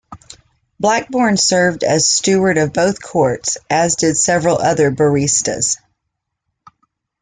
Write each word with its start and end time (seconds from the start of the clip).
Blackborne 0.81 1.37
served 1.37 1.83
as 1.83 2.09
steward 2.09 2.57
of 2.57 2.73
both 2.73 3.03
courts, 3.03 3.59
as 3.69 3.97
did 3.97 4.17
several 4.17 4.57
other 4.57 4.89
barristers. 4.89 5.77